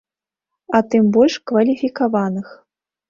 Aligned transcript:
А 0.79 0.81
тым 0.95 1.11
больш 1.17 1.37
кваліфікаваных. 1.51 2.47